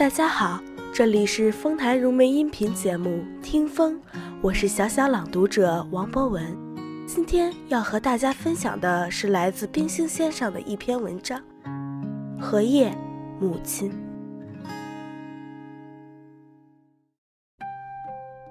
[0.00, 0.58] 大家好，
[0.94, 3.96] 这里是丰台融媒音频节目《听风》，
[4.40, 6.56] 我是小小朗读者王博文。
[7.06, 11.38] 今天要和大家分享的是来自冰心先生的一篇文章
[12.40, 12.96] 《荷叶
[13.38, 13.92] 母亲》。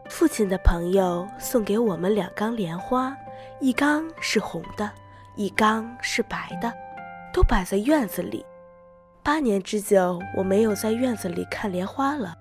[0.08, 3.18] 父亲的朋友送给我们两缸莲花，
[3.60, 4.88] 一缸是红的，
[5.36, 6.72] 一缸是白的，
[7.34, 8.46] 都摆在院子里。
[9.30, 12.34] 八年之久，我没有在院子里看莲花了，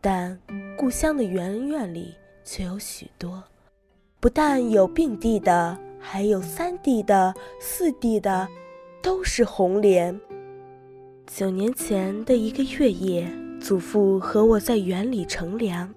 [0.00, 0.40] 但
[0.74, 3.44] 故乡的园院里却有许多。
[4.18, 8.48] 不但有并蒂的，还有三蒂的、四蒂的，
[9.02, 10.18] 都是红莲。
[11.26, 13.30] 九年前的一个月夜，
[13.60, 15.92] 祖父和我在园里乘凉，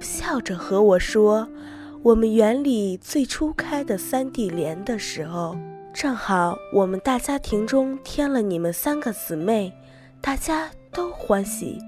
[0.00, 1.46] 笑着和我说
[2.02, 5.54] ：“我们园里最初开的三蒂莲的时候。”
[5.94, 9.72] 正好我们大家庭中添了你们三个姊妹，
[10.20, 11.78] 大家都欢喜，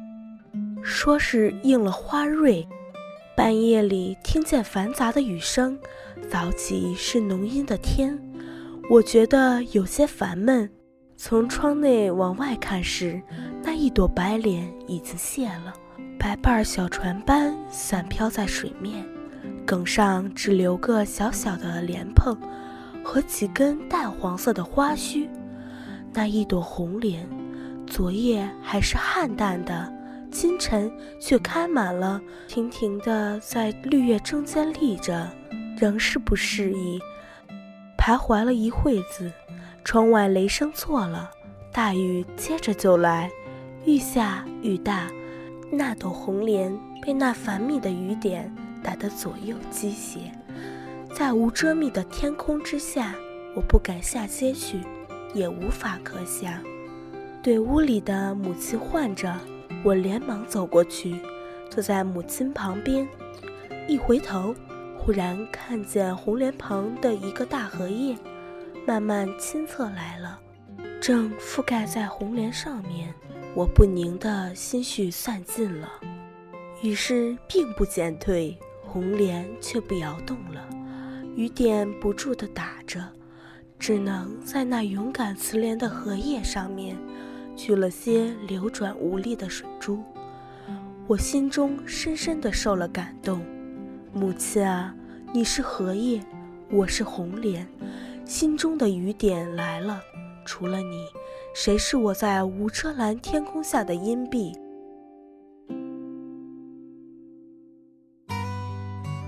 [0.80, 2.64] 说是应了花瑞。
[3.36, 5.76] 半夜里听见繁杂的雨声，
[6.30, 8.16] 早起是浓阴的天，
[8.88, 10.70] 我觉得有些烦闷。
[11.16, 13.20] 从窗内往外看时，
[13.60, 15.74] 那一朵白莲已经谢了，
[16.16, 19.04] 白瓣小船般散飘在水面，
[19.66, 22.38] 梗上只留个小小的莲蓬。
[23.06, 25.30] 和几根淡黄色的花须，
[26.12, 27.24] 那一朵红莲，
[27.86, 29.90] 昨夜还是暗淡的，
[30.28, 30.90] 今晨
[31.20, 35.30] 却开满了，亭亭的在绿叶中间立着，
[35.78, 37.00] 仍是不适宜。
[37.96, 39.32] 徘徊了一会子，
[39.84, 41.30] 窗外雷声错了，
[41.72, 43.30] 大雨接着就来，
[43.84, 45.06] 愈下愈大，
[45.70, 50.32] 那朵红莲被那繁密的雨点打得左右击斜。
[51.16, 53.14] 在无遮密的天空之下，
[53.54, 54.82] 我不敢下街去，
[55.32, 56.62] 也无法可想。
[57.42, 59.34] 对屋里的母亲唤着，
[59.82, 61.18] 我连忙走过去，
[61.70, 63.08] 坐在母亲旁边。
[63.88, 64.54] 一回头，
[64.94, 68.14] 忽然看见红莲旁的一个大荷叶，
[68.86, 70.38] 慢慢亲侧来了，
[71.00, 73.14] 正覆盖在红莲上面。
[73.54, 75.90] 我不宁的心绪散尽了，
[76.82, 80.68] 于是并不减退，红莲却不摇动了。
[81.36, 83.06] 雨点不住地打着，
[83.78, 86.96] 只能在那勇敢慈怜的荷叶上面，
[87.54, 90.02] 取了些流转无力的水珠。
[91.06, 93.44] 我心中深深地受了感动。
[94.14, 94.94] 母亲啊，
[95.30, 96.24] 你是荷叶，
[96.70, 97.68] 我是红莲，
[98.24, 100.00] 心中的雨点来了，
[100.46, 101.04] 除了你，
[101.54, 104.54] 谁是我在无遮拦天空下的荫蔽？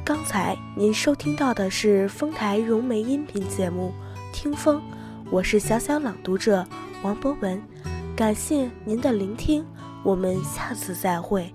[0.08, 3.92] 刚才您收听到的是丰台融媒音频节目
[4.34, 4.78] 《听风》，
[5.30, 6.66] 我是小小朗读者
[7.02, 7.62] 王博文，
[8.16, 9.62] 感谢您的聆听，
[10.02, 11.54] 我们下次再会。